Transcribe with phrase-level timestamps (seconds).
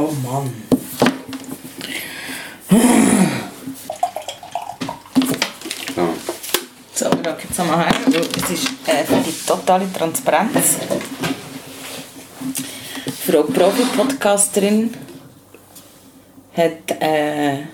[0.00, 0.48] Oh Mann.
[5.92, 6.14] So.
[6.94, 7.94] So, wir schauen jetzt nochmal her.
[8.06, 10.76] Es ist äh, für die totale Transparenz.
[13.26, 14.94] Frau Profi-Podcasterin
[16.56, 17.64] hat äh,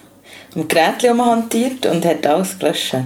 [0.56, 2.96] ein Gerät hantiert und hat alles gelöscht.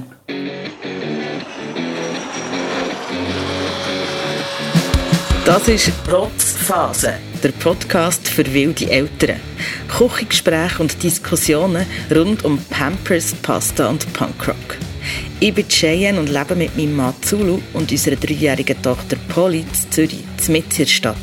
[5.44, 9.40] Das ist Rotzphase, der Podcast für wilde Eltern.
[9.88, 14.78] Küchengespräche und Diskussionen rund um Pampers, Pasta und Punkrock.
[15.40, 19.90] Ich bin Cheyenne und lebe mit meinem Mann Zulu und unserer dreijährigen Tochter Polly in
[19.90, 21.16] Zürich, mitten in der Stadt.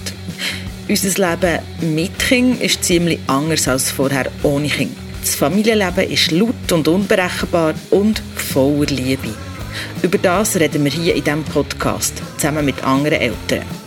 [0.87, 4.95] Unser Leben mit Kind ist ziemlich anders als vorher ohne Kind.
[5.21, 9.33] Das Familienleben ist laut und unberechenbar und voller Liebe.
[10.01, 13.84] Über das reden wir hier in diesem Podcast, zusammen mit anderen Eltern.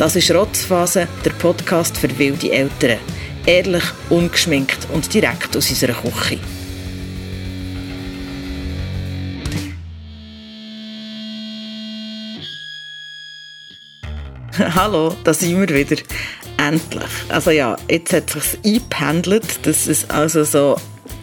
[0.00, 2.98] Das ist Rotzphase, der Podcast für wilde Eltern.
[3.44, 6.38] Ehrlich, ungeschminkt und direkt aus unserer Küche.
[14.74, 16.00] Hallo, da sind wir wieder.
[16.56, 17.04] Endlich.
[17.28, 20.76] Also ja, jetzt hat es sich eingependelt, dass es also so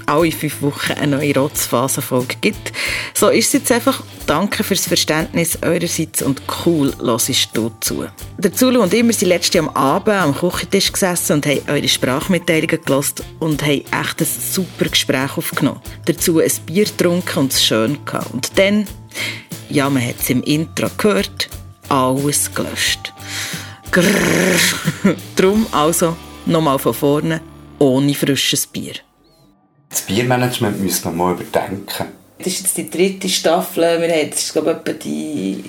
[0.07, 2.71] alle fünf Wochen eine neue Rotzphasenfolge gibt.
[3.13, 4.01] So ist es jetzt einfach.
[4.25, 8.05] Danke fürs Verständnis eurerseits und cool hörst du zu.
[8.37, 11.87] Der Zulu und ich, sind letztes Jahr am Abend am Küchentisch gesessen und haben eure
[11.87, 15.81] Sprachmitteilungen gelost und haben echt ein super Gespräch aufgenommen.
[16.05, 18.33] Dazu ein Bier getrunken und es schön gehabt.
[18.33, 18.87] Und dann,
[19.69, 21.49] ja, man hat es im Intro gehört,
[21.89, 23.13] alles gelöscht.
[23.91, 24.05] Grrr.
[25.35, 27.41] Drum also nochmal von vorne,
[27.79, 29.06] ohne frisches Bier.
[29.89, 32.07] Das Biermanagement müssen wir mal überdenken.
[32.37, 33.83] Das ist jetzt die dritte Staffel.
[33.83, 35.63] Wir haben, das ist, glaube ich, etwa die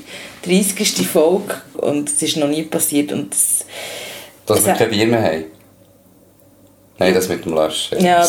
[0.45, 1.07] 30.
[1.07, 1.55] Folge.
[1.75, 3.13] Und es ist noch nie passiert.
[3.13, 3.65] Und das,
[4.47, 5.45] Dass wir kein Bier mehr haben.
[6.99, 8.01] Nein, das mit dem Löschen.
[8.05, 8.27] ja,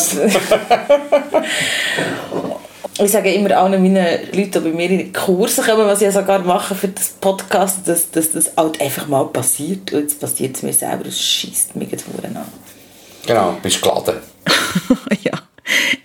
[3.02, 6.12] ich sage immer allen meinen Leuten, die bei mir in die Kurse kommen, was ich
[6.12, 9.92] sogar mache für das Podcast, dass, dass das halt einfach mal passiert.
[9.92, 11.06] Und jetzt passiert es mir selber.
[11.06, 12.38] Es schießt mich jetzt an.
[13.26, 14.16] Genau, bist geladen.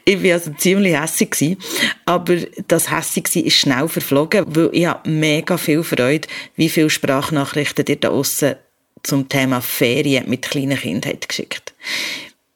[0.08, 1.58] Ich war also ziemlich hässig,
[2.06, 2.36] aber
[2.68, 7.86] das hässig sein ist schnell verflogen, weil ich habe mega viel Freude, wie viele Sprachnachrichten
[7.88, 8.56] ihr da aussen
[9.02, 11.74] zum Thema Ferien mit kleinen Kindern geschickt.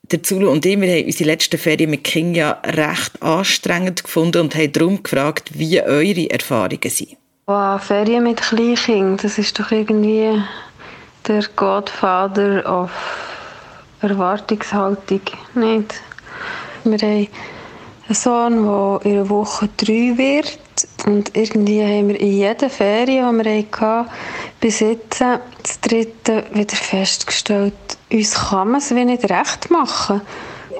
[0.02, 4.42] Der Zulu und ich, wir haben unsere letzten Ferien mit Kindern ja recht anstrengend gefunden
[4.42, 7.16] und haben darum gefragt, wie eure Erfahrungen sind.
[7.46, 10.40] Wow, Ferien mit Kleinkindern, das ist doch irgendwie
[11.26, 12.92] der Godfather of
[14.02, 15.20] Erwartungshaltung,
[15.54, 16.00] nicht?
[16.84, 17.28] Wir haben
[18.08, 20.58] einen Sohn, der in einer Woche drei wird
[21.06, 24.10] und irgendwie haben wir in jeder Ferien, die wir hatten,
[24.60, 27.74] bis jetzt, das dritte, wieder festgestellt,
[28.12, 30.22] uns kann man es wie nicht recht machen.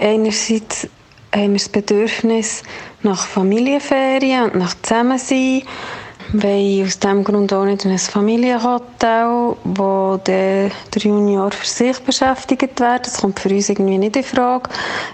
[0.00, 0.88] Einerseits
[1.34, 2.62] haben wir das Bedürfnis
[3.02, 5.62] nach Familienferien und nach Zusammensein.
[6.32, 11.98] Wir wollen aus diesem Grund auch nicht in ein Familienhotel, wo der, Junior für sich
[11.98, 13.06] beschäftigt wird.
[13.06, 14.70] Das kommt für uns irgendwie nicht in Frage.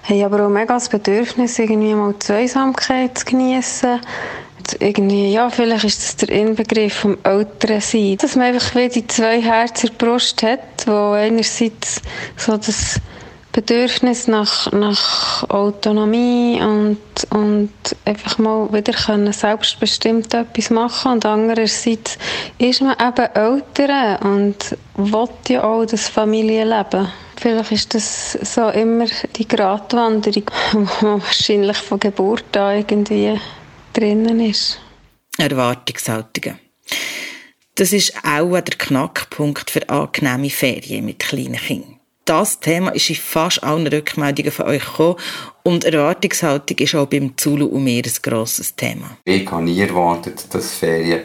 [0.09, 3.99] Wir haben aber auch mega das Bedürfnis, irgendwie mal die Zweisamkeit zu geniessen.
[4.79, 8.19] Irgendwie, ja, vielleicht ist das der Inbegriff vom Älterensein.
[8.19, 12.03] Dass man einfach wie die zwei Herzen in der Brust hat, wo einerseits
[12.37, 13.01] so das
[13.57, 16.99] Bedürfnis nach, nach Autonomie und,
[17.31, 17.73] und
[18.05, 22.19] einfach mal wieder können selbstbestimmt etwas machen und andererseits
[22.59, 27.09] ist man eben älter und will ja auch das Familienleben.
[27.37, 29.07] Vielleicht ist das so immer
[29.37, 33.41] die Gratwanderung, die wahrscheinlich von Geburt an irgendwie
[33.95, 34.79] drinnen ist.
[35.39, 36.59] Erwartungshaltungen.
[37.75, 41.96] Das ist auch der Knackpunkt für angenehme Ferien mit kleinen Kindern.
[42.27, 45.15] Das Thema ist in fast allen Rückmeldungen von euch gekommen
[45.63, 49.17] und Erwartungshaltung ist auch beim Zulu und mir ein grosses Thema.
[49.25, 51.21] Ich habe nie erwartet, dass Ferien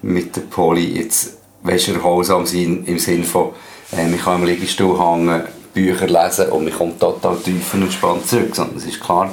[0.00, 3.50] mit der Poli jetzt weißt, erholsam sind, im Sinne von,
[3.92, 5.42] äh, ich kann am Liegestuhl hängen,
[5.74, 8.56] Bücher lesen und man kommt total tief und entspannt zurück.
[8.56, 9.30] Sondern es ist klar,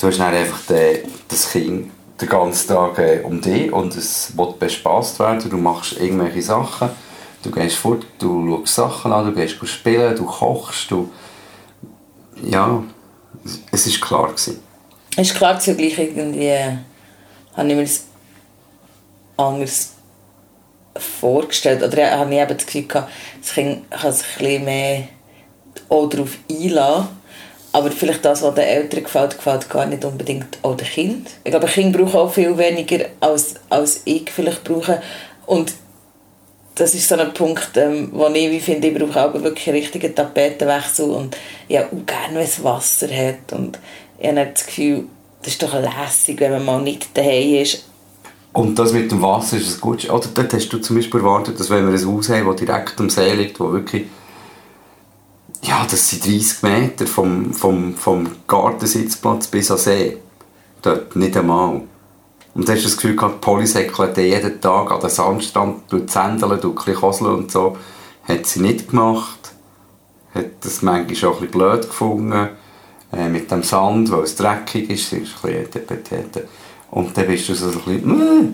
[0.00, 0.98] du hast dann einfach den,
[1.28, 5.48] das Kind den ganzen Tag äh, um dich und es will bespaßt werden.
[5.48, 6.90] Du machst irgendwelche Sachen,
[7.46, 11.10] du gehst fort, du schaust Sachen an, du gehst spielen, du kochst, du...
[12.42, 12.82] Ja,
[13.72, 14.34] es war klar.
[14.34, 14.48] Es
[15.16, 16.76] ist klar, zugleich irgendwie äh,
[17.56, 18.04] habe ich mir das
[19.36, 19.92] anders
[20.96, 21.82] vorgestellt.
[21.82, 23.10] Oder habe ich eben das Gefühl gehabt,
[23.40, 25.04] das Kind kann sich ein mehr
[25.88, 27.08] auch darauf einlassen.
[27.72, 31.30] Aber vielleicht das, was den Eltern gefällt, gefällt gar nicht unbedingt auch den Kind.
[31.44, 35.02] Ich glaube, ein Kind braucht auch viel weniger, als, als ich vielleicht brauche.
[35.46, 35.74] Und
[36.76, 39.78] das ist so ein Punkt, ähm, wo ich wie finde, ich brauche auch wirklich einen
[39.78, 41.36] richtigen Tapetenwechsel und
[41.68, 43.78] ja, auch gerne, wenn es Wasser hat und
[44.18, 45.04] ich habe das Gefühl,
[45.42, 47.86] das ist doch lässig, wenn man mal nicht daheim ist.
[48.52, 50.08] Und das mit dem Wasser ist es gut.
[50.08, 52.98] Oder dort hast du zum Beispiel erwartet, dass wenn wir ein Haus haben, das direkt
[52.98, 54.06] am See liegt, wo wirklich
[55.62, 60.16] ja, das sind 30 Meter vom, vom, vom Gartensitzplatz bis an See.
[60.82, 61.82] Dort nicht einmal.
[62.56, 63.66] Und dann hast das Gefühl gehabt, die Polly
[64.16, 67.76] jeden Tag an den Sandstrand, tut Sändeln, tut ein bisschen und so.
[68.24, 69.52] Hat sie nicht gemacht.
[70.32, 72.48] Hat das manchmal auch ein bisschen blöd gefunden.
[73.12, 75.10] Äh, mit dem Sand, weil es dreckig ist.
[75.10, 76.48] Sie ist ein bisschen
[76.90, 78.52] Und dann bist du so ein bisschen, äh,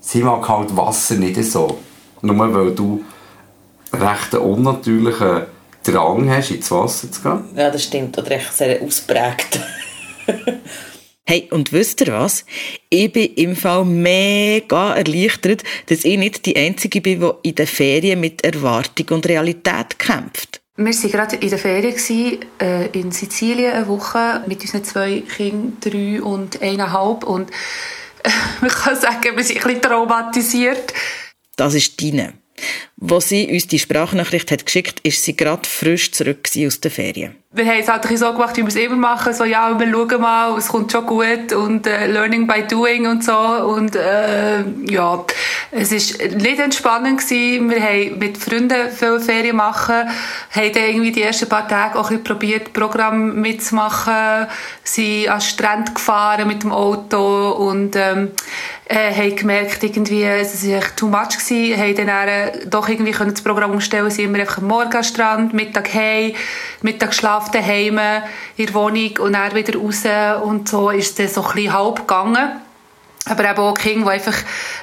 [0.00, 1.78] sie mag halt Wasser nicht so.
[2.22, 3.04] Nur weil du
[3.92, 5.42] recht einen unnatürlichen
[5.84, 7.44] Drang hast, ins Wasser zu gehen.
[7.54, 8.18] Ja, das stimmt.
[8.18, 9.60] Oder echt sehr ausprägt.
[11.30, 12.44] Hey, und wisst ihr was?
[12.88, 17.68] Ich bin im Fall mega erleichtert, dass ich nicht die Einzige bin, die in den
[17.68, 20.60] Ferien mit Erwartung und Realität kämpft.
[20.74, 21.94] Wir waren gerade in der Ferien
[22.60, 27.22] äh, in Sizilien eine Woche mit unseren zwei Kindern, drei und eineinhalb.
[27.22, 27.50] Und
[28.24, 28.30] äh,
[28.60, 30.92] man kann sagen, wir sind ein bisschen traumatisiert.
[31.54, 32.32] Das ist deine.
[32.96, 37.36] Wo sie uns die Sprachnachricht hat geschickt, ist sie gerade frisch zurück aus den Ferien.
[37.52, 39.34] Wir haben es halt so gemacht, wie wir es immer machen.
[39.34, 43.24] So, ja, wir schauen mal, es kommt schon gut und äh, Learning by Doing und
[43.24, 43.36] so.
[43.36, 45.24] Und äh, ja,
[45.72, 47.68] es war nicht entspannend gewesen.
[47.68, 52.12] Wir haben mit Freunden viele Ferien machen, haben dann irgendwie die ersten paar Tage auch
[52.12, 54.46] ein probiert, Programm mitzumachen,
[54.84, 58.30] sind an den Strand gefahren mit dem Auto und ähm,
[58.90, 63.12] äh, haben gemerkt, irgendwie, es war echt too much gewesen, haben dann äh, doch irgendwie
[63.12, 66.32] können das Programm umstellen, sind immer einfach am Morgen am Strand, Mittag heim,
[66.82, 67.98] Mittag schlafen daheim
[68.56, 70.04] in der Wohnung und dann wieder raus
[70.42, 72.60] und so ist es so ein bisschen halb gegangen.
[73.26, 74.36] Aber eben auch Kinder, die einfach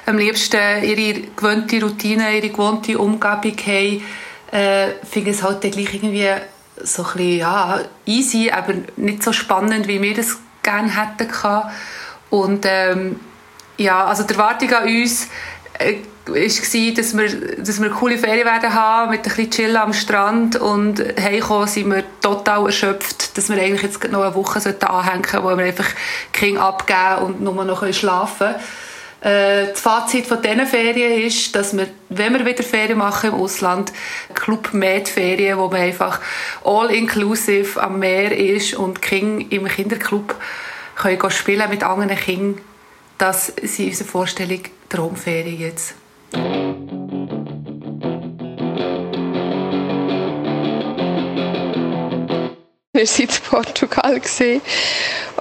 [0.06, 4.02] am liebsten ihre gewohnte Routine, ihre gewohnte Umgebung haben,
[4.52, 6.28] äh, finden es halt dann gleich irgendwie
[6.82, 11.64] so ein bisschen, ja, easy, aber nicht so spannend, wie wir das gerne hätten können.
[12.30, 13.20] Und ähm,
[13.76, 15.28] ja, also die Erwartung an uns
[15.78, 20.56] war, dass wir, dass wir coole Ferien werden haben, mit ein bisschen Chillen am Strand
[20.56, 25.44] und heimkommen sind wir total erschöpft, dass wir eigentlich jetzt noch eine Woche anhängen sollten,
[25.44, 25.88] wo wir einfach
[26.32, 28.60] King abgeben und nur noch schlafen können.
[29.20, 33.36] Äh, das Fazit von diesen Ferien ist, dass wir, wenn wir wieder Ferien machen im
[33.36, 33.92] Ausland,
[34.34, 36.20] Club Med Ferien, wo man einfach
[36.64, 40.36] all-inclusive am Meer ist und King im Kinderclub
[40.94, 42.60] können spielen mit anderen Kindern
[43.18, 45.94] das sind unsere Vorstellung Traumferien jetzt.
[52.92, 54.20] Wir waren in Portugal.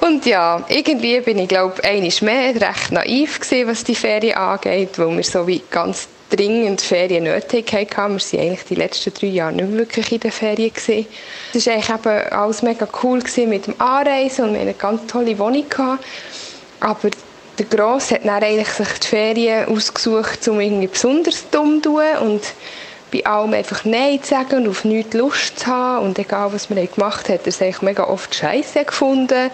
[0.01, 4.99] Und ja, irgendwie bin ich, glaube ich, mehr recht naiv gewesen, was die Ferien angeht,
[4.99, 7.89] weil wir so wie ganz dringend Ferien nötig hatten.
[7.89, 10.71] Wir waren eigentlich die letzten drei Jahre nicht wirklich in den Ferien.
[10.73, 11.07] Gewesen.
[11.53, 15.07] Es war eigentlich eben alles mega cool mit dem Anreisen und wir hatten eine ganz
[15.07, 15.65] tolle Wohnung.
[16.79, 17.09] Aber
[17.57, 22.17] der Gross hat dann eigentlich sich die Ferien ausgesucht, um irgendwie besonders dumm zu tun
[22.21, 22.41] und
[23.11, 26.05] bei allem einfach Nein zu sagen und auf nichts Lust zu haben.
[26.05, 29.49] Und egal, was man gemacht hat, hat er es eigentlich mega oft scheiße gefunden.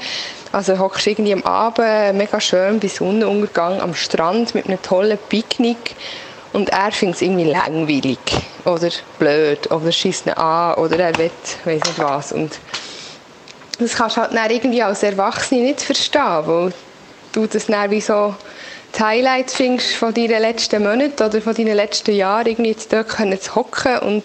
[0.52, 5.96] Also hockst irgendwie am Abend mega schön bei Sonnenuntergang am Strand mit einem tollen Picknick
[6.54, 8.20] und er findet es irgendwie langweilig
[8.64, 11.32] oder blöd oder schießt ihn an oder er will
[11.66, 12.32] weiß nicht was.
[12.32, 12.60] Und
[13.80, 16.74] das kannst du halt dann irgendwie als Erwachsene nicht verstehen, weil
[17.34, 18.36] du das dann wie so
[18.92, 23.10] das Highlight findest von deinen letzten Monaten oder von deinen letzten Jahren, irgendwie jetzt dort
[23.12, 24.24] zu hocken und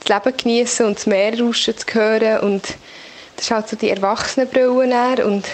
[0.00, 2.62] das Leben genießen und das Meer rauschen zu hören und
[3.36, 5.46] das ist halt so die Erwachsenenbrille und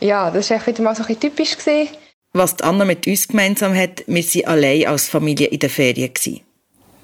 [0.00, 1.56] ja, das war wieder mal so ein typisch.
[1.56, 1.88] Gewesen.
[2.32, 6.12] Was die Anna mit uns gemeinsam hat, wir waren allein als Familie in der Ferien.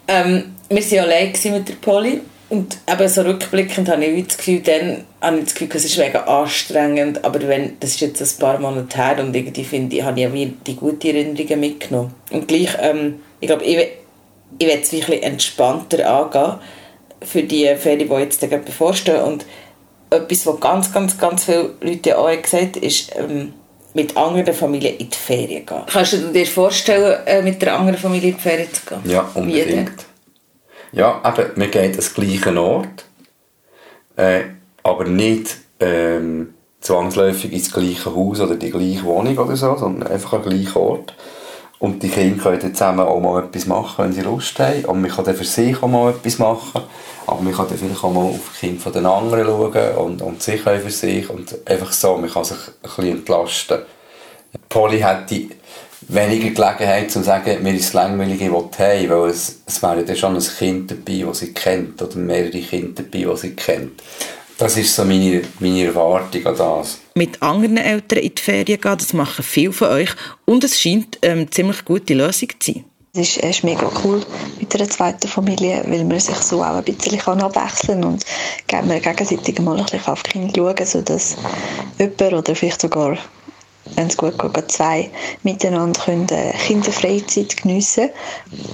[0.08, 4.60] Ähm, wir waren allein mit der Polly und eben so rückblickend habe ich das Gefühl,
[4.60, 8.38] dann habe ich das Gefühl, es ist mega anstrengend, aber wenn, das ist jetzt ein
[8.38, 12.14] paar Monate her und irgendwie finde ich, habe ich ja die guten Erinnerungen mitgenommen.
[12.30, 13.76] Und gleich, ähm, ich glaube, ich,
[14.58, 16.54] ich werde es wirklich entspannter angehen
[17.22, 19.44] für die Ferien, die jetzt gerade bevorstehen und
[20.10, 23.54] etwas, was ganz, ganz, ganz viele Leute auch gesagt haben, ist, ähm,
[23.94, 25.82] mit anderen Familien in die Ferien gehen.
[25.86, 29.10] Kannst du dir vorstellen, äh, mit einer anderen Familie in die Ferien zu gehen?
[29.10, 30.06] Ja, unbedingt.
[30.92, 33.04] Ja, eben, wir gehen an den gleichen Ort,
[34.16, 34.44] äh,
[34.82, 40.34] aber nicht ähm, zwangsläufig ins gleiche Haus oder die gleiche Wohnung oder so, sondern einfach
[40.34, 41.14] an den gleichen Ort.
[41.78, 44.86] Und die Kinder können zusammen auch mal etwas machen, wenn sie Lust haben.
[44.86, 46.82] Und man kann dann für sich auch mal etwas machen.
[47.26, 50.42] Aber man kann dann vielleicht auch mal auf die Kinder den anderen schauen und, und
[50.42, 51.28] sich für sich.
[51.28, 53.78] Und einfach so, man kann sich ein bisschen entlasten.
[54.70, 55.48] Polly hätte
[56.08, 60.04] weniger Gelegenheit zu sagen, mir ist es langweilig, ich will heim, weil es, es wäre
[60.04, 64.02] dann schon ein Kind dabei, das sie kennt, oder mehrere Kinder dabei, die sie kennt.
[64.58, 66.98] Das ist so meine, meine Erwartung an das.
[67.14, 70.10] Mit anderen Eltern in die Ferien gehen, das machen viele von euch
[70.46, 72.84] und es scheint ähm, eine ziemlich gute Lösung zu sein.
[73.12, 74.22] Es ist, ist mega cool
[74.58, 78.88] mit einer zweiten Familie, weil man sich so auch ein bisschen kann abwechseln kann und
[78.88, 81.36] man gegenseitig mal ein bisschen auf die Kinder schauen, sodass
[81.98, 83.16] jemand oder vielleicht sogar
[83.94, 85.10] wenn es gut geht, zwei
[85.42, 88.10] miteinander können äh, Kinderfreizeit geniessen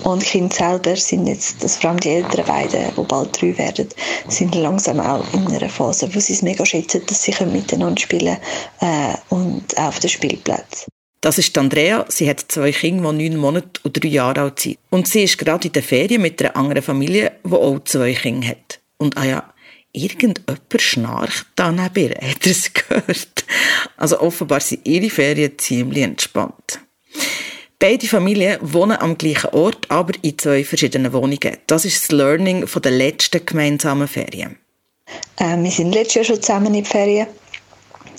[0.05, 3.57] Und die Kinder selber sind jetzt, das vor allem die älteren beiden, die bald drei
[3.59, 3.89] werden,
[4.29, 8.37] sind langsam auch in einer Phase, wo sie es mega schätzen, dass sie miteinander spielen
[8.79, 10.87] können äh, und auch auf den Spielplatz.
[11.21, 12.05] Das ist Andrea.
[12.09, 14.79] Sie hat zwei Kinder, die neun Monate und drei Jahre alt sind.
[14.91, 18.49] Und sie ist gerade in der Ferien mit einer anderen Familie, die auch zwei Kinder
[18.49, 18.81] hat.
[18.99, 19.52] Und ah ja,
[19.93, 22.17] irgendjemand schnarcht da neben ihr.
[22.45, 23.45] Es gehört?
[23.97, 26.81] Also offenbar sind ihre Ferien ziemlich entspannt.
[27.79, 31.59] Beide Familien wohnen am gleichen Ort, aber in zwei verschiedenen Wohnungen.
[31.67, 34.57] Das ist das Learning von der letzten gemeinsamen Ferien.
[35.37, 37.27] Äh, wir sind letztes Jahr schon zusammen in die Ferien.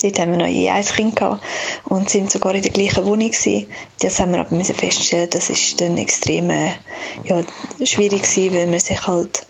[0.02, 1.42] Dort haben wir noch je ein Kind gehabt
[1.84, 3.66] und sind sogar in der gleichen Wohnung gewesen.
[4.00, 6.72] Das haben wir aber feststellen, das ist dann extrem äh,
[7.24, 7.42] ja,
[7.84, 9.46] schwierig gewesen, weil man sich halt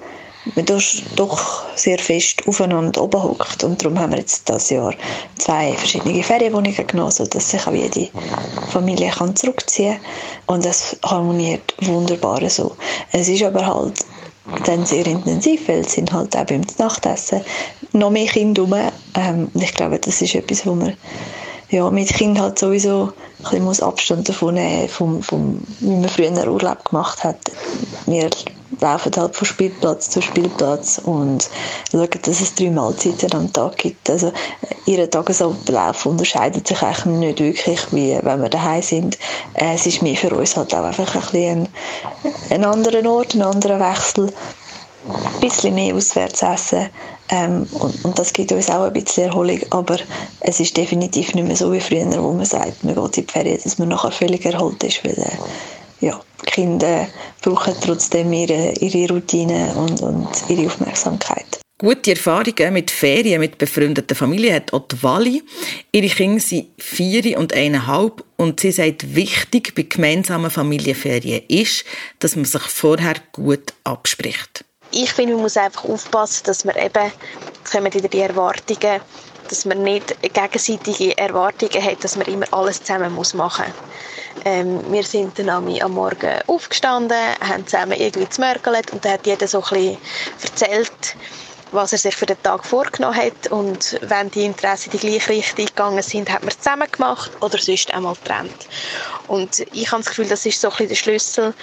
[0.55, 3.65] man doch sehr fest aufeinander oben hockt.
[3.65, 4.95] Und darum haben wir jetzt dieses Jahr
[5.39, 8.09] zwei verschiedene Ferienwohnungen genommen, sodass sich auch jede
[8.71, 9.97] Familie kann zurückziehen.
[10.47, 12.77] Und das harmoniert wunderbar so.
[13.13, 14.05] Es ist aber halt
[14.67, 17.41] dann sehr intensiv, weil es sind halt auch beim Nachtessen
[17.93, 18.75] noch mehr Kinder rum.
[19.15, 20.95] Ähm, ich glaube, das ist etwas, wo man
[21.71, 23.13] ja, mit Kind halt sowieso
[23.53, 27.39] ein muss Abstand davon nehmen, vom, vom, wie man früher Urlaub gemacht hat.
[28.07, 28.31] Wir
[28.81, 31.49] laufen halt von Spielplatz zu Spielplatz und
[31.91, 34.09] schauen, dass es drei Mahlzeiten am Tag gibt.
[34.09, 34.33] Also
[34.87, 39.19] ihr Tagesablauf unterscheidet sich eigentlich nicht wirklich, wie wenn wir daheim sind.
[39.55, 41.69] Es ist mehr für uns halt auch einfach ein bisschen
[42.23, 44.33] ein, ein anderer Ort, ein anderer Wechsel
[45.07, 46.89] ein bisschen mehr auswärts essen.
[47.31, 49.61] Ähm, und, und, das gibt uns auch ein bisschen Erholung.
[49.71, 49.99] Aber
[50.41, 53.33] es ist definitiv nicht mehr so wie früher, wo man sagt, man geht in die
[53.33, 55.05] Ferien, dass man nachher völlig erholt ist.
[55.05, 57.09] Weil, äh, ja, die Kinder
[57.43, 61.45] brauchen trotzdem ihre, ihre Routine und, und ihre Aufmerksamkeit.
[61.79, 65.43] Gute Erfahrungen mit Ferien mit befreundeten Familien hat auch die Wally.
[65.91, 71.85] Ihre Kinder sind vier und eineinhalb und sie sagt, wichtig bei gemeinsamen Familienferien ist,
[72.21, 77.13] dass man sich vorher gut abspricht ich finde, man muss einfach aufpassen, dass man eben,
[77.59, 79.01] jetzt kommen die Erwartungen,
[79.49, 84.45] dass man nicht gegenseitige Erwartungen hat, dass man immer alles zusammen muss machen muss.
[84.47, 89.49] Ähm, wir sind dann am Morgen aufgestanden, haben zusammen irgendwie gemörgelt und dann hat jeder
[89.49, 89.99] so ein bisschen
[90.43, 91.17] erzählt,
[91.73, 95.31] was er sich für den Tag vorgenommen hat und wenn die Interessen in die gleiche
[95.31, 98.69] Richtung gegangen sind, hat man es zusammen gemacht oder sonst einmal getrennt.
[99.27, 101.55] Und ich habe das Gefühl, das ist so ein bisschen der Schlüssel,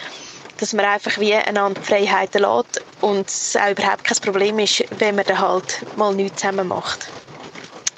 [0.61, 5.15] dass man einfach wie einander Freiheiten lässt und es auch überhaupt kein Problem ist, wenn
[5.15, 7.09] man dann halt mal nichts zusammen macht.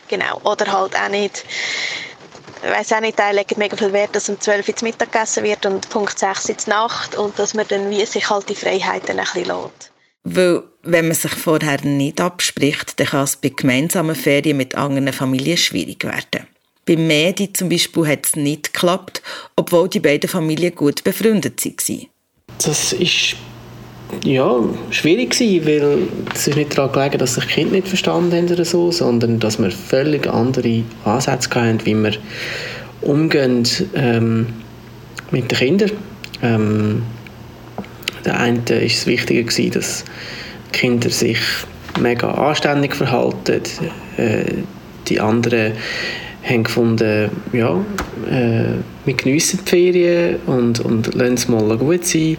[0.08, 0.40] Genau.
[0.46, 1.44] Oder halt auch nicht,
[2.64, 5.44] ich weiss auch nicht, die legen mega viel Wert, dass um 12 Uhr Mittag gegessen
[5.44, 9.20] wird und Punkt 6 Uhr Nacht und dass man dann wie sich halt die Freiheiten
[9.20, 9.92] ein bisschen lässt.
[10.24, 15.12] Weil, wenn man sich vorher nicht abspricht, dann kann es bei gemeinsamen Ferien mit anderen
[15.12, 16.48] Familien schwierig werden.
[16.86, 19.22] Bei Medi zum Beispiel hat es nicht geklappt,
[19.58, 22.08] obwohl die beiden Familien gut befreundet waren.
[22.60, 23.36] Das ist
[24.24, 24.56] ja,
[24.92, 25.98] schwierig gewesen, weil
[26.34, 29.40] es ist nicht daran gelegen, dass sich die Kinder nicht verstanden haben oder so, sondern
[29.40, 32.14] dass wir völlig andere Ansätze hatten, wie wir
[33.02, 34.48] umgehen ähm,
[35.32, 35.92] mit den Kindern.
[36.42, 37.04] Ähm,
[38.26, 40.06] der eine war es wichtiger, gewesen, dass
[40.68, 41.40] die Kinder sich
[42.00, 43.62] mega anständig verhalten.
[44.18, 44.46] Äh,
[45.08, 45.74] die anderen
[46.44, 47.74] haben gefunden, ja,
[48.30, 52.38] äh, wir geniessen die Ferien und, und lassen es mal gut sein.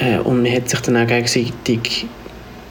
[0.00, 2.06] Äh, und man hat sich dann auch gegenseitig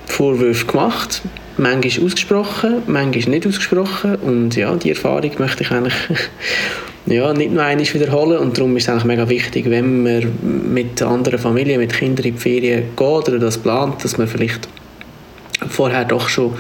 [0.06, 1.22] Vorwürfe gemacht.
[1.58, 4.16] Manchmal ausgesprochen, manchmal nicht ausgesprochen.
[4.16, 5.96] Und ja, die Erfahrung möchte ich eigentlich
[7.06, 8.40] ja, nicht nur einmal wiederholen.
[8.40, 12.36] Und darum ist es eigentlich mega wichtig, wenn man mit anderen Familien, mit Kindern in
[12.36, 14.68] die Ferien geht oder das plant, dass man vielleicht
[15.70, 16.54] vorher doch schon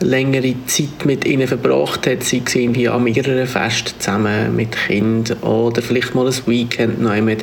[0.00, 5.38] längere Zeit mit ihnen verbracht hat, sei es irgendwie an mehreren Festen zusammen mit Kindern
[5.38, 7.38] oder vielleicht mal ein Weekend noch einmal,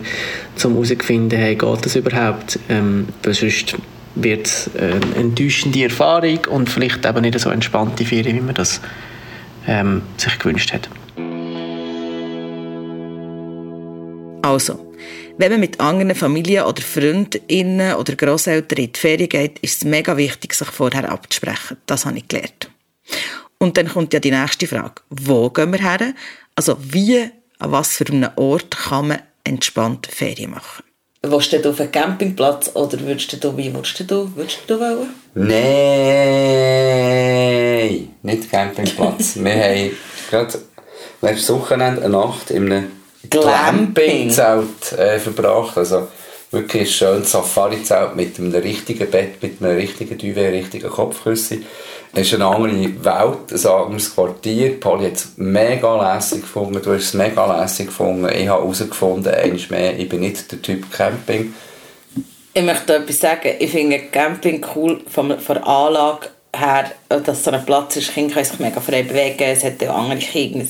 [0.64, 2.60] um herauszufinden, hey, geht das überhaupt?
[2.70, 3.76] Ähm, weil sonst
[4.16, 8.80] wird es eine enttäuschende Erfahrung und vielleicht eben nicht so entspannte Ferien, wie man das
[9.68, 10.90] ähm, sich gewünscht hat.
[14.42, 14.85] Also,
[15.38, 19.84] wenn man mit anderen Familien oder Freundinnen oder Großeltern in die Ferien geht, ist es
[19.84, 21.78] mega wichtig, sich vorher abzusprechen.
[21.86, 22.70] Das habe ich gelernt.
[23.58, 25.02] Und dann kommt ja die nächste Frage.
[25.10, 26.14] Wo gehen wir her?
[26.56, 30.84] Also wie an was für einem Ort kann man entspannte Ferien machen.
[31.22, 35.10] Willst du auf einen Campingplatz oder würdest du, wie würdest du, würdest du wollen?
[35.34, 35.50] Nein,
[38.22, 39.36] nicht Campingplatz.
[39.44, 39.92] wir haben
[40.30, 40.60] gerade
[41.22, 42.92] letztes Wochenende eine Nacht in einem.
[43.30, 45.78] Glamping-Zelt äh, verbracht.
[45.78, 46.08] Also
[46.52, 51.66] wirklich ein schönes Safari-Zelt mit einem richtigen Bett, mit einem richtigen Duvet, richtigen Kopfkissen.
[52.14, 54.80] Es ist eine andere Welt, ein anderes Quartier.
[54.80, 58.30] Polly hat es mega lässig gefunden, du hast es mega lässig gefunden.
[58.30, 61.54] Ich habe herausgefunden, eines mehr, ich bin nicht der Typ Camping.
[62.54, 63.56] Ich möchte etwas sagen.
[63.60, 68.14] Ich finde Camping cool von, von der Anlage her, dass so ein Platz ist.
[68.14, 69.44] Kinder können sich mega frei bewegen.
[69.44, 70.66] Es hat auch andere Kinder.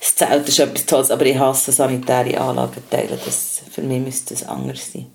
[0.00, 3.18] Das Zelt ist etwas Tolles, aber ich hasse sanitäre Anlagen teilen.
[3.24, 5.06] Das, für mich müsste das anders sein.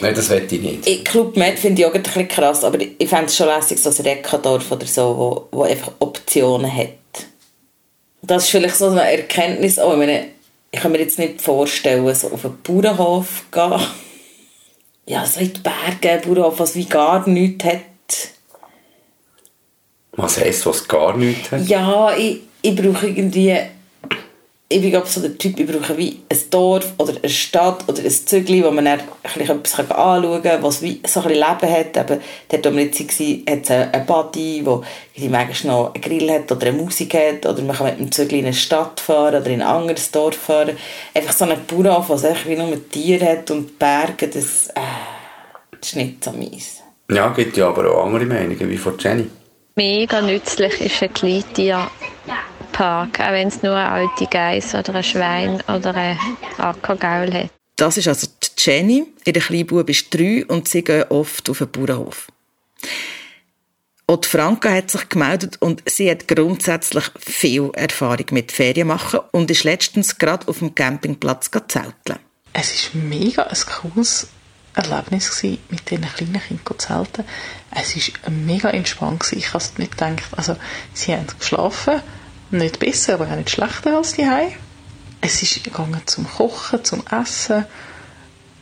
[0.00, 0.86] Nein, das will ich nicht.
[0.86, 3.78] Ich, Club Med finde ich auch ein bisschen krass, aber ich fände es schon lässig,
[3.78, 6.88] so ein Rekadorf oder so, wo, wo einfach Optionen hat.
[8.22, 10.28] Das ist vielleicht so eine Erkenntnis, auch, ich, meine,
[10.70, 13.80] ich kann mir jetzt nicht vorstellen, so auf einen Bauernhof gehen.
[15.06, 17.80] Ja, so in die Berge, Bauernhof, was wie gar nichts hat.
[20.16, 21.66] Was heisst, was gar nichts hat?
[21.66, 23.56] Ja, ich, ich brauche irgendwie
[24.68, 28.02] ich bin glaube so der Typ, ich brauche wie ein Dorf oder eine Stadt oder
[28.02, 31.96] ein Zügel, wo man dann etwas anschauen kann, was wie so ein bisschen Leben hat.
[31.96, 36.30] Eben, dort, wo wir jetzt waren, hat es einen Buddy, der manchmal noch einen Grill
[36.32, 39.40] hat oder eine Musik hat oder man kann mit dem Zügel in eine Stadt fahren
[39.40, 40.76] oder in ein anderes Dorf fahren.
[41.14, 44.80] Einfach so ein Bauernhof, was einfach wie nur Tiere hat und Berge, das, äh,
[45.80, 46.82] das ist nicht so meins.
[47.08, 49.26] Ja, gibt ja aber auch andere Meinungen, wie von Jenny.
[49.78, 51.90] Mega nützlich ist ein Kleintierpark,
[53.20, 56.18] auch wenn es nur eine alte Geiss oder ein Schwein oder ein
[56.56, 57.50] Ackergaul hat.
[57.76, 59.06] Das ist also die Jenny.
[59.26, 62.28] Ihr Kleinbub ist drei und sie gehen oft auf den Bauernhof.
[64.06, 69.20] Auch die Franka hat sich gemeldet und sie hat grundsätzlich viel Erfahrung mit Ferien machen
[69.32, 72.20] und ist letztens gerade auf dem Campingplatz zelteln.
[72.54, 74.28] Es war mega ein cooles
[74.76, 77.24] Erlebnis gewesen, mit diesen kleinen Kindern zu zelten.
[77.70, 79.20] Es war mega entspannt.
[79.20, 79.38] Gewesen.
[79.38, 80.56] Ich habe nicht gedacht, also
[80.92, 82.02] sie haben geschlafen,
[82.50, 84.52] nicht besser, aber auch nicht schlechter als die Hause.
[85.20, 87.64] Es ist gegangen zum Kochen, zum Essen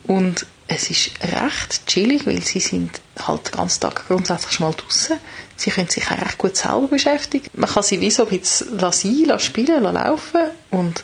[0.07, 4.73] und es ist recht chillig, weil sie sind halt den ganzen Tag grundsätzlich schon mal
[4.73, 5.17] draußen.
[5.57, 7.49] Sie können sich auch recht gut selber beschäftigen.
[7.53, 11.03] Man kann sie wie so ein bisschen sein, spielen, laufen und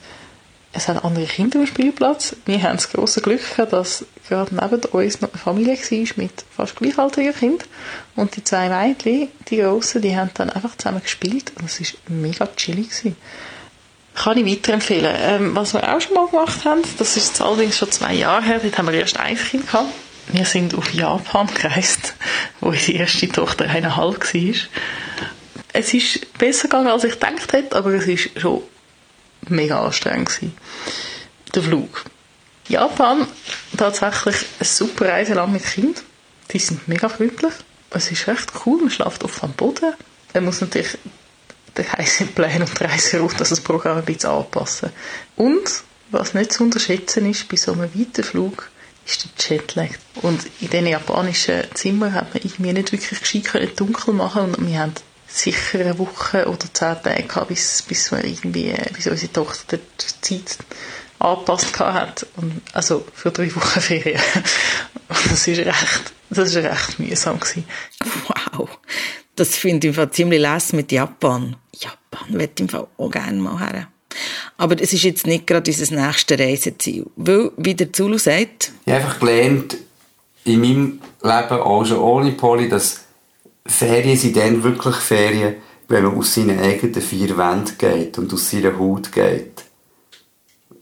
[0.73, 2.36] es hat andere Kinder am Spielplatz.
[2.45, 6.31] Wir haben das grosse Glück gehabt, dass gerade neben uns noch eine Familie war mit
[6.55, 7.67] fast gleichaltrigen Kindern.
[8.15, 11.99] Und die zwei Mädchen, die Grossen, die haben dann einfach zusammen gespielt und es war
[12.07, 12.89] mega chillig.
[12.89, 13.15] Gewesen.
[14.15, 15.15] Kann ich weiterempfehlen.
[15.19, 18.60] Ähm, was wir auch schon mal gemacht haben, das ist allerdings schon zwei Jahre her,
[18.62, 19.89] dort haben wir erst ein Kind gehabt.
[20.27, 22.13] Wir sind auf Japan gereist,
[22.62, 24.55] wo unsere erste Tochter eineinhalb war.
[25.73, 28.62] Es ist besser gegangen, als ich gedacht hätte, aber es ist schon
[29.49, 30.58] mega anstrengend gewesen.
[31.54, 32.06] Der Flug.
[32.67, 33.27] Japan,
[33.77, 36.04] tatsächlich ein super Reiseland mit Kind.
[36.51, 37.54] Die sind mega freundlich.
[37.89, 39.93] Es ist recht cool, man schläft auf dem Boden.
[40.34, 40.97] Man muss natürlich
[41.77, 44.91] den Reiseplan und die Reiseroute, also das Programm ein bisschen anpassen.
[45.36, 48.69] Und, was nicht zu unterschätzen ist, bei so einem Weiterflug,
[49.06, 49.89] ist der Jetlag.
[50.21, 54.80] Und in diesen japanischen Zimmern hat man irgendwie nicht wirklich gescheit dunkel machen und wir
[54.80, 54.93] haben
[55.33, 60.21] sicher eine Woche oder zehn Tage gehabt, bis, bis, wir irgendwie, bis unsere Tochter die
[60.21, 60.57] Zeit
[61.19, 62.25] angepasst hat.
[62.37, 64.21] Und, also für drei Wochen Ferien.
[65.09, 67.65] Und das ist recht, das ist recht mühsam gewesen.
[68.27, 68.69] Wow.
[69.35, 71.55] Das finde ich im Fall ziemlich lässig mit Japan.
[71.73, 73.87] Japan ich im Fall auch gerne mal her.
[74.57, 77.05] Aber es ist jetzt nicht gerade unser nächstes Reiseziel.
[77.15, 78.71] Weil, wie der Zulu sagt...
[78.85, 79.77] Ich habe einfach gelernt,
[80.43, 83.01] in meinem Leben auch schon ohne Poli, dass
[83.65, 85.56] Ferien sind dann wirklich Ferien,
[85.88, 89.63] wenn man aus seinen eigenen vier Wänden geht und aus seiner Haut geht.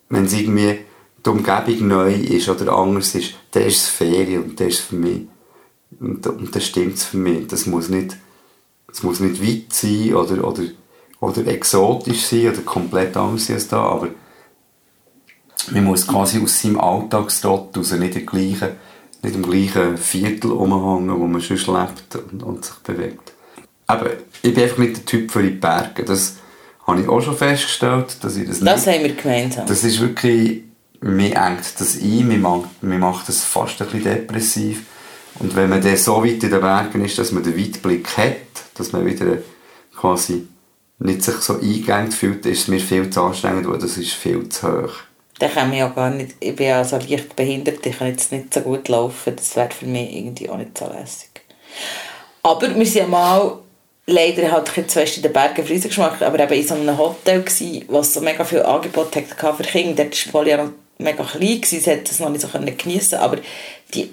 [0.08, 0.80] Wenn es irgendwie
[1.26, 4.96] die Umgebung neu ist oder anders ist, dann ist es Ferien und das ist für
[4.96, 5.28] mich.
[6.00, 7.48] Und, und das stimmt es für mich.
[7.48, 8.16] Das muss nicht,
[8.88, 10.64] das muss nicht weit sein oder, oder,
[11.20, 14.10] oder exotisch sein oder komplett anders sein als da, aber
[15.72, 18.70] man muss quasi aus seinem Alltagstrott raus, nicht der gleichen
[19.22, 23.34] nicht im gleichen Viertel rumhängen, wo man sonst lebt und, und sich bewegt.
[23.88, 26.04] Aber ich bin einfach nicht der Typ für die Berge.
[26.04, 26.38] Das
[26.86, 28.96] habe ich auch schon festgestellt, dass ich das, das nicht...
[28.96, 29.66] haben wir gemeinsam.
[29.66, 30.64] Das ist wirklich...
[31.02, 34.84] Mir engt das ein, mir macht, mir macht das fast ein bisschen depressiv.
[35.40, 38.36] Und wenn man dann so weit in den Bergen ist, dass man den Weitblick hat,
[38.74, 39.38] dass man wieder
[39.96, 40.46] quasi
[41.00, 44.50] nicht sich so eingegangen fühlt, ist es mir viel zu anstrengend, weil das ist viel
[44.50, 44.94] zu hoch.
[45.40, 48.32] Dann kann ich ja gar nicht, ich bin ja so leicht behindert, ich kann jetzt
[48.32, 51.30] nicht so gut laufen, das wäre für mich irgendwie auch nicht so lässig.
[52.44, 53.60] Aber wir sind mal
[54.06, 57.44] leider halt ich zuerst in den Bergen Friesen geschmeckt, aber eben in so einem Hotel
[57.44, 60.04] gsi, was so mega viel Angebot hatte für Kinder.
[60.04, 63.20] Dort war Polly ja noch mega klein, gewesen, sie hat das noch nicht so geniessen
[63.20, 63.38] aber
[63.94, 64.10] die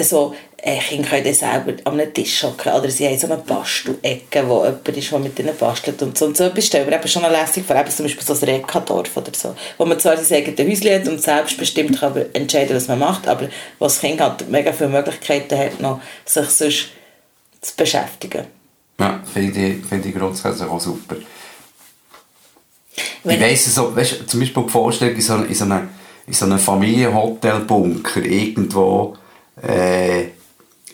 [0.00, 4.48] so, äh, Kinder können selber an einem Tisch hocken oder sie haben so eine Bastelecke,
[4.48, 6.26] wo jemand ist, der mit ihnen bastelt und so.
[6.26, 8.54] Und so etwas stellen wir eben schon noch lässig vor, eben zum Beispiel so ein
[8.54, 12.88] Rekadorf oder so, wo man zwar sein eigenes Häuschen hat und selbstbestimmt kann entscheiden, was
[12.88, 16.88] man macht, aber wo das Kind halt mega viele Möglichkeiten hat, noch sich sonst
[17.60, 18.46] zu beschäftigen.
[18.98, 21.16] Ja, finde ich, find ich grundsätzlich auch super.
[23.22, 25.88] Wenn ich weiss, so, weißt, zum Beispiel die Vorstellung in so, in so einem
[26.28, 29.16] so eine Familienhotelbunker irgendwo
[29.62, 30.22] äh,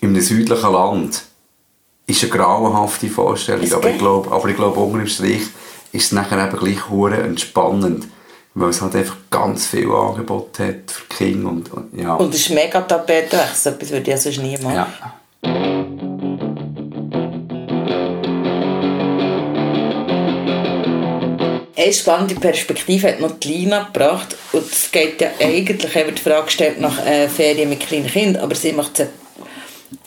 [0.01, 1.23] in einem südlichen Land
[2.07, 3.73] ist eine grauenhafte Vorstellung.
[3.73, 5.43] Aber ich glaube, aber ich glaube, unter dem Strich
[5.93, 8.09] ist es nachher eben gleich hure entspannend.
[8.55, 12.15] Weil es halt einfach ganz viel Angebot hat für Kinder und, und ja.
[12.15, 14.75] Und es ist mega Tapetwechsel, etwas würde ich sonst nie machen.
[14.75, 15.70] Ja.
[21.81, 24.37] Eine spannende Perspektive hat noch die Lina gebracht.
[24.53, 28.43] Und es geht ja eigentlich, haben die Frage gestellt nach äh, Ferien mit kleinen Kindern,
[28.43, 29.07] aber sie macht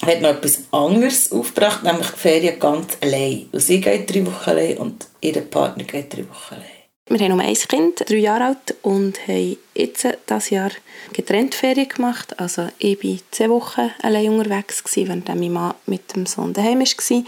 [0.05, 3.47] hat noch etwas anderes aufgebracht, nämlich die Ferien ganz allein.
[3.51, 6.83] Und sie geht drei Wochen allein und ihr Partner geht drei Wochen allein.
[7.09, 10.71] Wir haben nur ein Kind, drei Jahre alt, und haben jetzt dieses Jahr
[11.11, 12.39] getrennt Ferien gemacht.
[12.39, 17.23] Also ich war zwei Wochen allein unterwegs, während mein Mann mit dem Sohn daheim war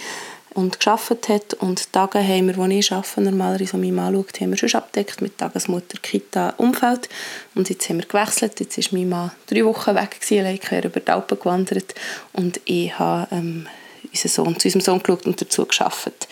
[0.55, 1.53] und geschafft hat.
[1.55, 5.21] Und Tage haben wir, wo ich arbeite, normalerweise, wo mich anschaut, haben wir schon abgedeckt
[5.21, 7.09] mit Tagesmutter, Kita, Umfeld.
[7.53, 8.59] Und jetzt haben wir gewechselt.
[8.59, 11.93] Jetzt war mein Mann drei Wochen weg, allein über die Alpen gewandert.
[12.33, 13.67] Und ich habe ähm,
[14.09, 16.27] unseren Sohn, zu unserem Sohn geschaut und dazu geschafft.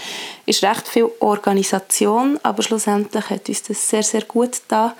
[0.45, 4.93] Es ist recht viel Organisation, aber schlussendlich hat uns das sehr, sehr gut getan.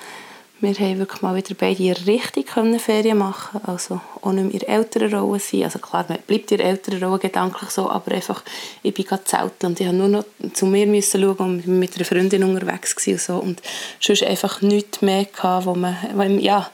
[0.64, 2.50] Wir haben wirklich mal wieder beide richtig
[2.80, 5.66] Ferien machen Also auch nicht in der älteren Rolle sein.
[5.66, 8.42] Also klar, man bleibt in älteren Rolle gedanklich so, aber einfach,
[8.82, 10.24] ich bin gerade zelten und ich musste nur noch
[10.54, 13.36] zu mir müssen schauen und mit einer Freundin unterwegs und so.
[13.40, 13.62] Und
[14.00, 16.70] sonst einfach nichts mehr gehabt, wo man, wo man ja,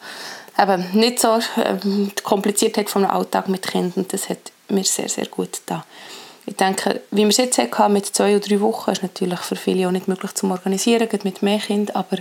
[0.55, 4.05] eben nicht so ähm, kompliziert hat vom Alltag mit Kindern.
[4.07, 5.81] Das hat mir sehr, sehr gut getan.
[6.45, 9.55] Ich denke, wie wir es jetzt hatten, mit zwei oder drei Wochen, ist natürlich für
[9.55, 12.19] viele auch nicht möglich zu organisieren, mit mehr Kindern, aber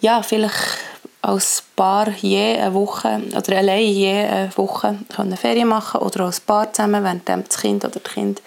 [0.00, 0.78] ja, vielleicht
[1.22, 6.40] als Paar je eine Woche oder allein je eine Woche können Ferien machen oder als
[6.40, 8.42] Paar zusammen, während das Kind oder das Kind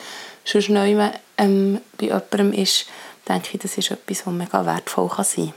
[0.46, 2.86] schon neu ähm, bei jemandem ist,
[3.28, 5.54] denke ich, das ist etwas, was mega wertvoll kann sein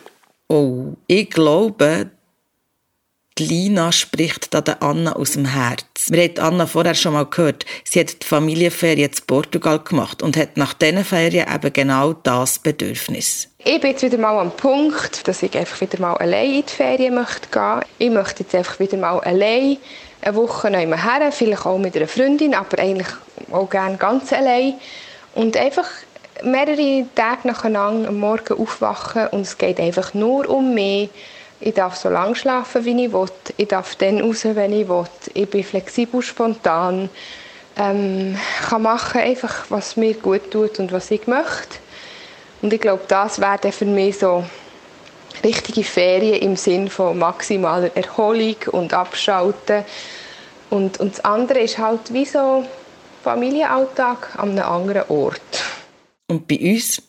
[0.48, 0.57] kann.
[0.57, 2.11] Oh, ich glaube,
[3.42, 5.85] Lina spricht da der Anna aus dem Herz.
[6.09, 7.66] Wir haben Anna vorher schon mal gehört.
[7.85, 12.59] Sie hat die Familienferien in Portugal gemacht und hat nach diesen Ferien eben genau das
[12.59, 13.48] Bedürfnis.
[13.64, 16.72] Ich bin jetzt wieder mal am Punkt, dass ich einfach wieder mal allein in die
[16.72, 17.81] Ferien möchte gehen.
[17.98, 19.76] Ich möchte jetzt einfach wieder mal allein
[20.22, 23.09] eine Woche neu her, vielleicht auch mit einer Freundin, aber eigentlich
[23.50, 24.74] auch gerne ganz allein.
[25.35, 25.88] Und einfach
[26.42, 31.11] mehrere Tage nacheinander am Morgen aufwachen und es geht einfach nur um mich
[31.62, 33.27] ich darf so lange schlafen, wie ich will.
[33.57, 35.05] Ich darf dann raus, wenn ich will.
[35.35, 37.09] Ich bin flexibel, spontan.
[37.77, 38.37] Ähm,
[38.68, 41.79] kann machen einfach, was mir gut tut und was ich möchte.
[42.61, 44.44] Und ich glaube, das wäre für mich so
[45.42, 49.85] richtige Ferien im Sinn von maximaler Erholung und Abschalten.
[50.70, 52.64] Und, und das andere ist halt wie so
[53.25, 55.40] Familienalltag an einem anderen Ort.
[56.29, 57.03] Und bei uns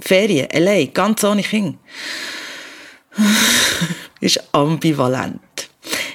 [0.00, 1.78] Ferien, allein, ganz ohne Kinder
[4.20, 5.40] ist ambivalent.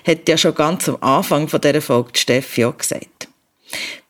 [0.05, 3.27] Hat ja schon ganz am Anfang von dieser Folge Steffi auch gesagt.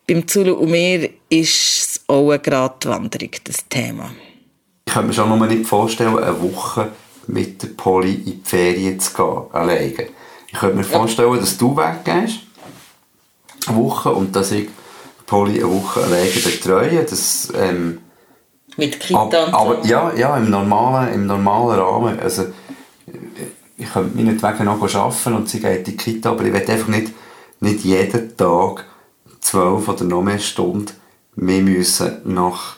[0.06, 4.10] Beim Zulu und mir ist es auch eine Gratwanderung, das Thema.
[4.86, 6.90] Ich kann mir schon noch nicht vorstellen, eine Woche
[7.26, 10.08] mit der Polly in die Ferien zu gehen, alleine.
[10.48, 12.40] Ich könnte mir vorstellen, dass du weggehst,
[13.66, 14.68] eine Woche, und dass ich
[15.26, 17.02] Polly eine Woche alleine betreue.
[17.04, 18.00] Das, ähm,
[18.76, 19.36] mit Kita und so.
[19.36, 22.20] Aber ja, ja im, normalen, im normalen Rahmen.
[22.20, 22.46] Also,
[23.76, 26.88] ich könnte meinetwegen noch arbeiten und sie geht in die Kita, aber ich will einfach
[26.88, 27.12] nicht,
[27.60, 28.84] nicht jeden Tag
[29.40, 30.92] zwölf oder noch mehr Stunden
[31.34, 32.76] müssen nach,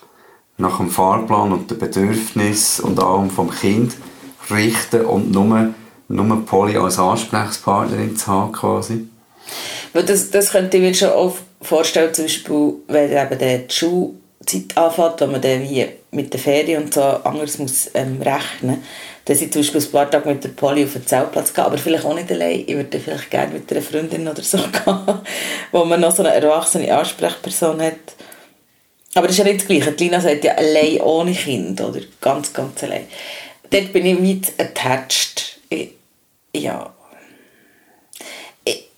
[0.57, 3.97] nach dem Fahrplan und den Bedürfnissen und allem vom Kind
[4.51, 5.75] richten und nur,
[6.09, 9.09] nur Polly als Ansprechpartnerin zu haben quasi.
[9.93, 15.21] Das, das könnte ich mir schon auch vorstellen, zum Beispiel, wenn eben die Schulzeit anfängt,
[15.21, 18.85] wo man dann wie mit den Ferien und so anders muss ähm, rechnen muss
[19.27, 21.77] dass ich zum Beispiel ein paar Tage mit der Polly auf den Zeltplatz gehe, aber
[21.79, 22.65] vielleicht auch nicht allein.
[22.65, 25.21] Ich würde vielleicht gerne mit einer Freundin oder so gehen,
[25.73, 27.95] wo man noch so eine erwachsene Ansprechperson hat.
[29.15, 29.93] Aber das ist ja nicht das Gleiche.
[29.93, 33.09] Die Lina sagt ja allein ohne Kind oder ganz, ganz allein.
[33.69, 35.59] Dort bin ich mit attached.
[35.71, 35.91] Ich,
[36.55, 36.93] ja.
[38.63, 38.89] Ich,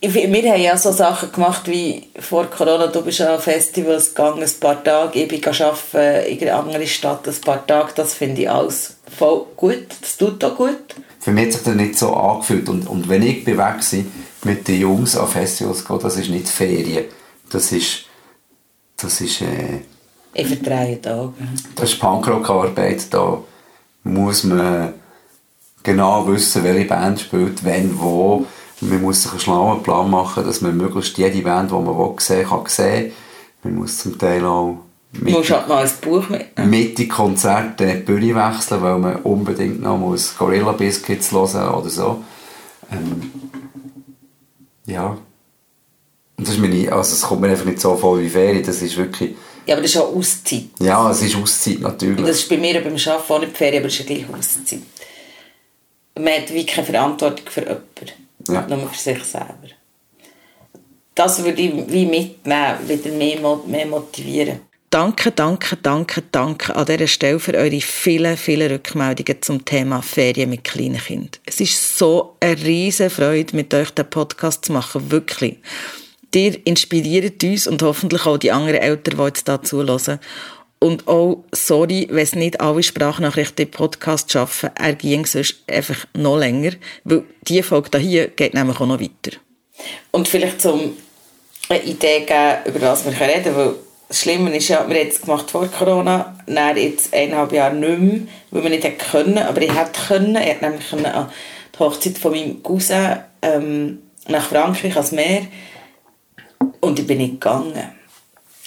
[0.00, 4.42] ich, wir haben ja so Sachen gemacht wie vor Corona, du bist an Festivals gegangen,
[4.42, 8.42] ein paar Tage, ich bin arbeiten in einer anderen Stadt ein paar Tage, das finde
[8.42, 10.94] ich alles voll gut, das tut auch gut.
[11.20, 13.76] Für mich hat sich das nicht so angefühlt und, und wenn ich weg war,
[14.44, 17.04] mit den Jungs an Festivals gehen, das ist nicht Ferien,
[17.50, 18.06] das ist,
[18.96, 19.80] das ist, äh,
[20.34, 21.32] ich verdrehe Tage.
[21.76, 23.38] Das ist Punkrock-Arbeit, da
[24.04, 24.94] muss man
[25.82, 28.46] genau wissen, welche Band spielt, wenn, wo,
[28.80, 32.14] man muss sich einen schlauen Plan machen, dass man möglichst jede Band, die man will,
[32.18, 33.12] sehen kann, sehen.
[33.62, 34.78] Man muss zum Teil auch
[35.12, 36.58] mit, musst halt mal ein Buch mit.
[36.58, 41.90] Mit die Konzerte die Bühne wechseln, weil man unbedingt noch muss Gorilla Biscuits hören oder
[41.90, 42.24] so.
[42.90, 43.30] Ähm,
[44.86, 45.18] ja.
[46.36, 48.80] Und das ist meine, also es kommt mir einfach nicht so vor wie Ferien, das
[48.80, 49.36] ist wirklich...
[49.66, 50.64] Ja, aber das ist auch Auszeit.
[50.80, 52.18] Ja, es ist Auszeit, natürlich.
[52.18, 54.80] Und das ist bei mir beim Arbeiten auch nicht Ferien, aber es ist gleich Auszeit.
[56.18, 57.84] Man hat wirklich keine Verantwortung für jemanden.
[58.48, 58.66] Ja.
[58.66, 59.68] Nur für sich selber.
[61.14, 64.60] Das würde ich wie mitnehmen, wieder mehr, mehr motivieren.
[64.92, 70.50] Danke, danke, danke, danke an dieser Stelle für eure vielen, vielen Rückmeldungen zum Thema Ferien
[70.50, 71.30] mit kleinen Kindern.
[71.46, 75.56] Es ist so eine riesige Freude, mit euch den Podcast zu machen, wirklich.
[76.34, 80.20] Ihr inspiriert uns und hoffentlich auch die anderen Eltern, die jetzt hier zuhören.
[80.78, 86.04] Und auch, sorry, wenn es nicht alle Sprachnachrichten im Podcast schaffen, er ging sonst einfach
[86.12, 86.72] noch länger,
[87.04, 89.38] weil diese Folge hier geht nämlich auch noch weiter.
[90.10, 90.98] Und vielleicht zum
[91.70, 93.74] eine Idee geben, über was wir reden können, weil
[94.12, 97.98] das Schlimme ist ja, wir haben es gemacht vor Corona, dann jetzt eineinhalb Jahre nicht
[97.98, 98.20] mehr,
[98.50, 101.30] weil wir nicht hätte können, aber ich hätte können, ich hätte nämlich können an
[101.74, 105.46] die Hochzeit von meinem Cousin ähm, nach Frankreich als Meer
[106.80, 107.72] und ich bin nicht gegangen.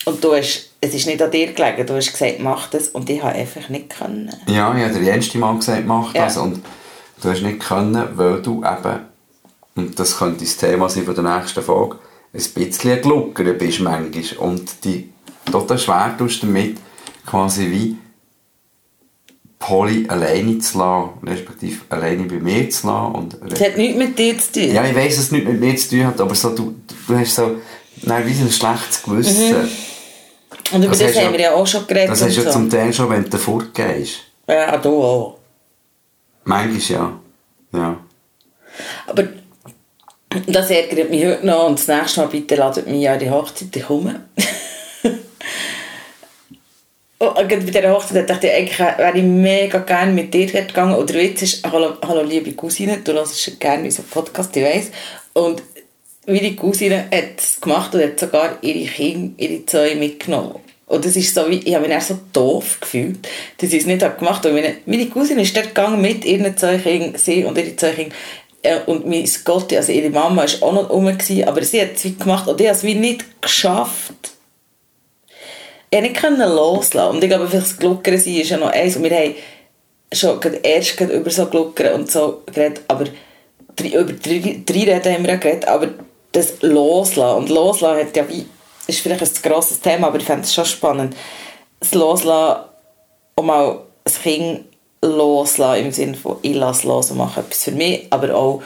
[0.05, 1.85] Und du hast es ist nicht an dir gelegen.
[1.85, 4.31] Du hast gesagt, mach das und ich habe einfach nicht können.
[4.47, 6.41] Ja, ich habe der erste Mal gesagt, mach das ja.
[6.41, 6.63] und
[7.21, 8.99] du hast nicht können, weil du eben,
[9.75, 11.97] und das könnte das Thema sein von der nächsten Folge,
[12.33, 15.09] ein bisschen geluckert bist manchmal und die
[15.59, 16.77] total schwer tust damit,
[17.25, 17.97] quasi wie
[19.59, 23.15] Polly alleine zu lassen, respektive alleine bei mir zu lassen.
[23.15, 24.73] Und das hat nichts mit dir zu tun.
[24.73, 26.75] Ja, ich weiss, dass es nichts mit mir zu tun hat, aber so, du,
[27.07, 27.55] du hast so,
[28.03, 29.61] nein, wie ein schlechtes Gewissen.
[29.61, 29.69] Mhm
[30.71, 32.11] und über das, das haben wir ja auch schon geredet.
[32.11, 32.51] Das hast du ja so.
[32.51, 34.21] zum Teil schon, wenn du fortgehst.
[34.47, 35.37] Ja, du auch.
[36.43, 37.19] Manchmal ja.
[37.73, 37.97] ja.
[39.07, 39.23] Aber
[40.47, 43.75] das ärgert mich heute noch und das nächste Mal bitte ladet mich an die Hochzeit,
[43.75, 44.25] ich komme.
[47.17, 50.95] Oh, bei dieser Hochzeit dachte ich, eigentlich wäre ich mega gerne mit dir gegangen.
[50.95, 54.91] Oder der Witz ist, hallo, hallo liebe Cousine, du hörst gerne unseren Podcast, ich weiss.
[55.31, 55.63] Und
[56.27, 60.55] meine Cousine hat es gemacht und hat sogar ihre Kinder, ihre zwei mitgenommen.
[60.87, 63.27] Und das ist so wie, ich habe mich so doof gefühlt,
[63.59, 64.51] dass sie es nicht gemacht hat.
[64.51, 68.13] Meine, meine Cousine ist dort gegangen mit ihren Kindern, sie und ihre Kinder.
[68.61, 72.03] Äh, und mein Gott, also ihre Mama war auch noch rum, aber sie hat es
[72.03, 74.34] wie gemacht und ich habe es wie nicht geschafft.
[75.91, 77.15] Konnte nicht loslassen.
[77.15, 78.95] Und ich glaube, vielleicht das Gluckern sein ist ja noch eins.
[78.95, 79.35] Und wir haben
[80.13, 83.05] schon erst über so Gluckern und so geredet, aber
[83.79, 85.89] über drei, drei Reden haben wir ja geredet, aber
[86.31, 87.37] das Loslassen.
[87.37, 88.45] Und Loslassen hat ja wie,
[88.87, 91.15] ist vielleicht ein grosses Thema, aber ich fände es schon spannend.
[91.79, 92.65] Das Loslassen,
[93.35, 94.65] um auch das Kind
[95.01, 98.61] loslassen, im Sinne von ich lasse los und mache etwas für mich, aber auch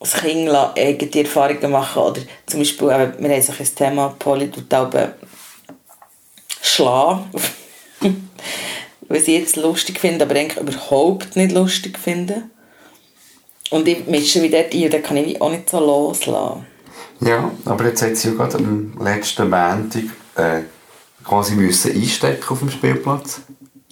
[0.00, 4.72] das Kind eigene Erfahrungen machen oder zum Beispiel, wir haben so ein Thema, Polly tut
[6.62, 7.30] schlagen,
[9.08, 12.44] was ich jetzt lustig finde, aber eigentlich überhaupt nicht lustig finde.
[13.70, 16.66] Und ich mische wieder dort ein, dann kann ich auch nicht so loslassen.
[17.20, 20.04] Ja, aber jetzt hat sie ja gerade am letzten Montag
[20.36, 20.60] äh,
[21.24, 23.40] quasi müssen einstecken auf dem Spielplatz.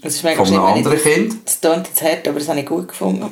[0.01, 1.37] Das ist mega Von einem anderen Kind.
[1.45, 3.29] Das klingt jetzt hart, aber das habe ich gut gefunden.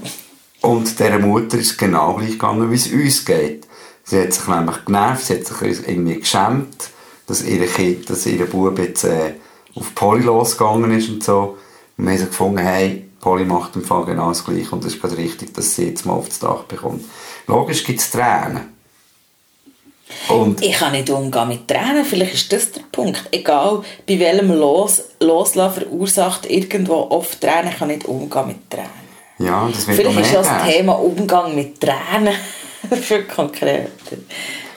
[0.61, 3.67] Und dieser Mutter ist genau gleich gegangen, wie es uns geht.
[4.03, 6.91] Sie hat sich nämlich genervt, sie hat sich irgendwie geschämt,
[7.27, 9.35] dass ihr Kind, dass ihr Bub jetzt äh,
[9.75, 11.57] auf Poly losgegangen ist und so.
[11.97, 15.01] Und wir haben gefunden, hey, Polly macht im Fall genau das Gleiche und es ist
[15.01, 17.05] gerade richtig, dass sie jetzt mal aufs Dach bekommt.
[17.47, 18.75] Logisch gibt es Tränen.
[20.29, 23.25] Und ich kann nicht umgehen mit Tränen, vielleicht ist das der Punkt.
[23.33, 28.91] Egal, bei welchem Los, Loslassen verursacht irgendwo oft Tränen, ich kann nicht umgehen mit Tränen.
[29.39, 32.35] Ja, das wird Vielleicht ist das Thema Umgang mit Tränen
[33.01, 34.19] für konkreter.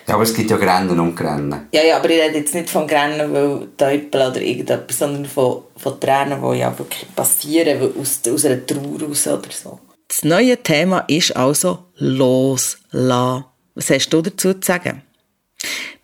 [0.08, 1.68] Ja, aber es gibt ja Grennen und Grennen.
[1.74, 5.64] Ja, ja, aber ich rede jetzt nicht von Grennen, weil Teupel oder irgendetwas, sondern von,
[5.76, 9.80] von Tränen, die ja wirklich passieren, aus, aus einer Trauer raus oder so.
[10.08, 13.46] Das neue Thema ist also loslassen.
[13.76, 15.02] Was hast du dazu zu sagen?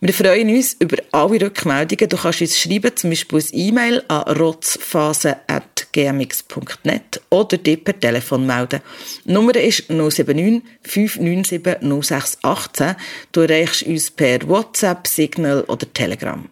[0.00, 2.08] Wir freuen uns über alle Rückmeldungen.
[2.10, 8.44] Du kannst uns schreiben, zum Beispiel ein E-Mail an rotzphase.com gmx.net oder dir per Telefon
[8.46, 8.80] melden.
[9.24, 12.96] Die Nummer ist 079 597 0618.
[13.32, 16.48] Du erreichst uns per WhatsApp, Signal oder Telegram.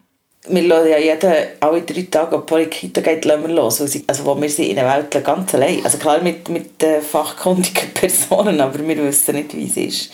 [0.48, 3.81] Wir lassen ja jeden, alle drei Tage, ob die Kita geht, lassen wir los.
[3.81, 5.85] Also, wo wir sind in der Welt ganz allein.
[5.85, 10.12] Also klar mit, mit äh, fachkundigen Personen, aber wir wissen nicht, wie es ist.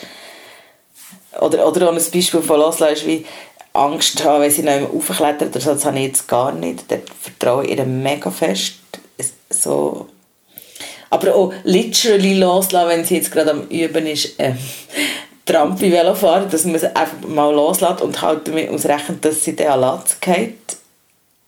[1.40, 3.24] Oder, oder auch ein Beispiel von loslassen ist wie
[3.72, 6.90] Angst haben, wenn sie noch einmal aufklettert oder so, das habe ich jetzt gar nicht.
[6.90, 8.74] Da vertraue ich ihr mega fest.
[9.50, 10.09] So.
[11.11, 14.54] Aber auch literally loslassen, wenn sie jetzt gerade am Üben ist, äh,
[15.48, 19.81] Trampi Velofahren, dass man sie einfach mal loslässt und halt damit ausrechnet, dass sie an
[19.81, 20.76] Latz geht.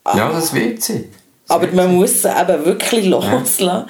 [0.07, 1.11] Ja, das wird sie.
[1.47, 1.95] Das aber wird man sie.
[1.95, 3.67] muss sie eben wirklich loslassen.
[3.67, 3.87] Ja.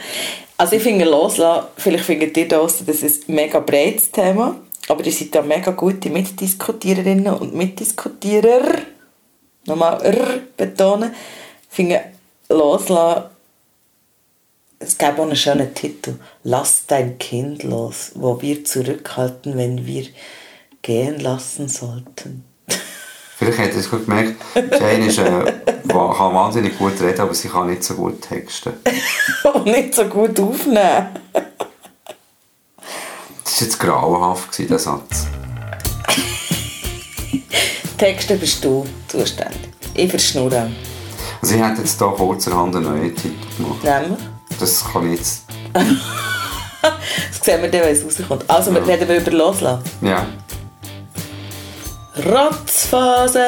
[0.58, 4.56] Also ich finde loslassen, vielleicht findet ihr das, das ist ein mega breites Thema,
[4.88, 8.80] aber ihr seid ja mega gute Mitdiskutiererinnen und Mitdiskutierer.
[9.66, 11.14] Nochmal R betonen.
[11.70, 12.00] Ich finde
[12.48, 13.24] loslassen
[14.82, 20.06] es gab auch einen schönen Titel, Lass dein Kind los, wo wir zurückhalten, wenn wir
[20.80, 22.44] gehen lassen sollten.
[23.36, 25.52] Vielleicht hat er es gut gemerkt, Jane ist, äh,
[25.86, 28.72] kann wahnsinnig gut reden, aber sie kann nicht so gut texten.
[29.54, 31.08] Und nicht so gut aufnehmen.
[33.44, 35.26] das war jetzt grauenhaft, dieser Satz.
[37.98, 39.60] Texte bist du zuständig.
[39.92, 40.70] Ich verschnurre.
[41.42, 43.84] Ich hätte jetzt hier kurzerhand einen neuen Titel gemacht.
[43.84, 44.29] Nämlich?
[44.60, 45.42] Das kann ich jetzt.
[45.72, 48.44] das sehen wir dann, wenn es rauskommt.
[48.48, 49.82] Also, wir reden über Loslassen.
[50.02, 50.26] Ja.
[52.16, 53.40] Rotzphase!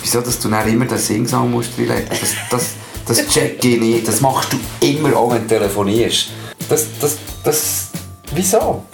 [0.00, 2.08] Wieso, dass du dann immer den Singsang musst reinlegen?
[2.08, 2.70] Das, das,
[3.06, 4.08] das check ich nicht.
[4.08, 6.28] Das machst du immer, auch wenn du telefonierst.
[6.68, 7.88] Das, das, das...
[8.34, 8.84] Wieso?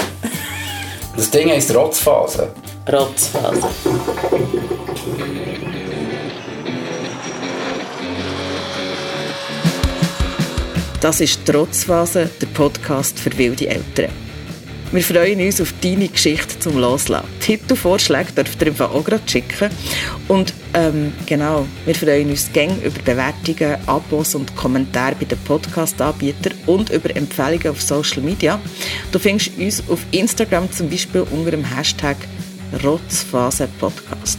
[1.17, 2.53] Das Ding heisst Rotzphase.
[2.91, 3.69] Rotzphase.
[11.05, 14.11] Das ist Trotzphase, der Podcast für wilde Eltern.
[14.91, 17.29] Wir freuen uns auf deine Geschichte zum Loslassen.
[17.41, 19.69] Titelvorschläge dürft ihr einfach auch gerade schicken.
[20.29, 26.55] Und ähm, genau, wir freuen uns gern über Bewertungen, Abos und Kommentare bei den Podcast-Anbietern
[26.65, 28.59] und über Empfehlungen auf Social Media.
[29.13, 32.17] Du findest uns auf Instagram zum Beispiel unter dem Hashtag
[32.83, 34.39] Rotzphase Podcast.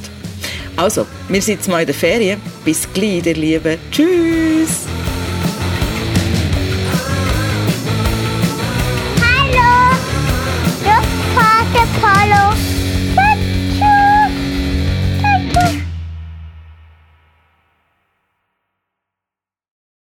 [0.78, 2.42] Also, wir sind jetzt mal in der Ferien.
[2.64, 3.78] Bis gleich, ihr Lieben.
[3.92, 5.05] Tschüss!
[12.28, 12.75] Hello.